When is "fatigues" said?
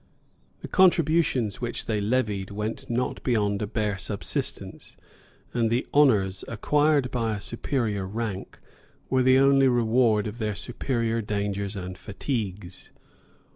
11.99-12.89